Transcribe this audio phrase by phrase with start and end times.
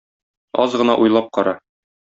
[0.63, 1.55] Аз гына уйлап кара.